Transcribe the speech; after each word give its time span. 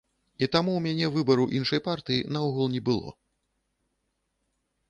І 0.45 0.47
таму 0.53 0.71
ў 0.77 0.85
мяне 0.85 1.09
выбару 1.17 1.45
іншай 1.59 1.81
партыі 1.89 2.25
наогул 2.39 2.65
не 2.77 2.83
было. 2.89 3.15